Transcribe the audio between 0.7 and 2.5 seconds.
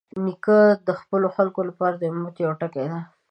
د خپلو خلکو لپاره د امید